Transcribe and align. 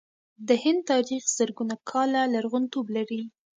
د 0.47 0.49
هند 0.63 0.81
تاریخ 0.91 1.23
زرګونه 1.37 1.75
کاله 1.89 2.21
لرغونتوب 2.33 2.85
لري. 2.95 3.21